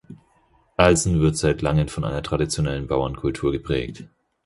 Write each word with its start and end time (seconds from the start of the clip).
Alsen 0.77 1.19
wird 1.21 1.37
seit 1.37 1.61
langem 1.61 1.87
von 1.87 2.03
einer 2.03 2.23
traditionellen 2.23 2.87
Bauernkultur 2.87 3.51
geprägt. 3.51 4.05